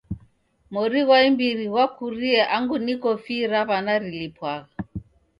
[0.73, 4.71] Mori ghwa imbiri ghwakurie angu niko fii ra w'ana rilipwagha